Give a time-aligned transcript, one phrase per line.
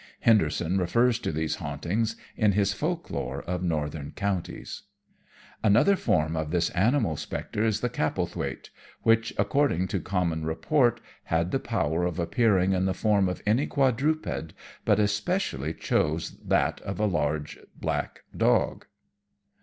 [0.21, 4.81] (Henderson refers to these hauntings in his Folk lore of Northern Counties.)
[5.61, 8.71] Another form of this animal spectre is the Capelthwaite,
[9.03, 13.67] which, according to common report, had the power of appearing in the form of any
[13.67, 14.53] quadruped,
[14.85, 18.87] but usually chose that of a large, black dog.